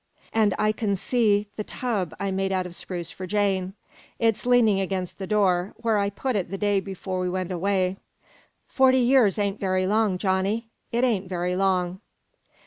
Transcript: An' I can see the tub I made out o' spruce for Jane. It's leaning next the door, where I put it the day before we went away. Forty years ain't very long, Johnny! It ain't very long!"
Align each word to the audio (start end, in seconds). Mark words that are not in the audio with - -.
An' 0.33 0.55
I 0.57 0.71
can 0.71 0.95
see 0.95 1.45
the 1.57 1.63
tub 1.63 2.15
I 2.19 2.31
made 2.31 2.51
out 2.51 2.65
o' 2.65 2.71
spruce 2.71 3.11
for 3.11 3.27
Jane. 3.27 3.75
It's 4.17 4.47
leaning 4.47 4.77
next 4.89 5.19
the 5.19 5.27
door, 5.27 5.75
where 5.77 5.99
I 5.99 6.09
put 6.09 6.35
it 6.35 6.49
the 6.49 6.57
day 6.57 6.79
before 6.79 7.19
we 7.19 7.29
went 7.29 7.51
away. 7.51 7.97
Forty 8.67 8.97
years 8.97 9.37
ain't 9.37 9.59
very 9.59 9.85
long, 9.85 10.17
Johnny! 10.17 10.69
It 10.91 11.03
ain't 11.03 11.29
very 11.29 11.55
long!" 11.55 12.01